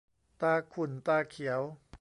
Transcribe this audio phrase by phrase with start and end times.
[0.41, 1.61] ตาขุ่นตาเขียว